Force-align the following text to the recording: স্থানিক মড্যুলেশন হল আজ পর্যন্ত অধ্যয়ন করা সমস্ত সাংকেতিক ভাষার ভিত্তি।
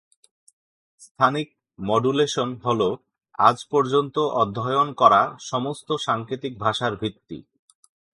স্থানিক 1.01 1.47
মড্যুলেশন 1.79 2.49
হল 2.65 2.81
আজ 3.39 3.57
পর্যন্ত 3.71 4.15
অধ্যয়ন 4.41 4.89
করা 4.93 5.21
সমস্ত 5.41 5.89
সাংকেতিক 5.97 6.53
ভাষার 6.59 6.93
ভিত্তি। 6.95 7.37